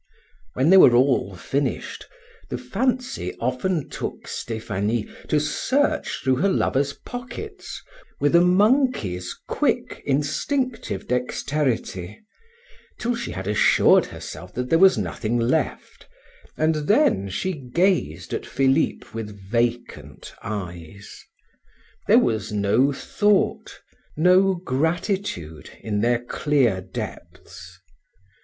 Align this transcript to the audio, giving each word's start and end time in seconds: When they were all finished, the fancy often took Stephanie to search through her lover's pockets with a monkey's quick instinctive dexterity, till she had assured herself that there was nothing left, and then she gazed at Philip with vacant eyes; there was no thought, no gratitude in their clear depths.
When 0.55 0.71
they 0.71 0.77
were 0.77 0.95
all 0.95 1.35
finished, 1.35 2.07
the 2.49 2.57
fancy 2.57 3.35
often 3.35 3.87
took 3.87 4.27
Stephanie 4.27 5.07
to 5.29 5.39
search 5.39 6.21
through 6.23 6.37
her 6.37 6.49
lover's 6.49 6.93
pockets 6.93 7.79
with 8.19 8.35
a 8.35 8.41
monkey's 8.41 9.35
quick 9.47 10.01
instinctive 10.03 11.07
dexterity, 11.07 12.19
till 12.97 13.13
she 13.13 13.29
had 13.29 13.45
assured 13.47 14.07
herself 14.07 14.55
that 14.55 14.71
there 14.71 14.79
was 14.79 14.97
nothing 14.97 15.37
left, 15.37 16.07
and 16.57 16.73
then 16.87 17.29
she 17.29 17.53
gazed 17.53 18.33
at 18.33 18.43
Philip 18.43 19.13
with 19.13 19.39
vacant 19.51 20.33
eyes; 20.41 21.23
there 22.07 22.17
was 22.17 22.51
no 22.51 22.91
thought, 22.91 23.79
no 24.17 24.55
gratitude 24.55 25.69
in 25.81 26.01
their 26.01 26.17
clear 26.23 26.81
depths. 26.81 27.77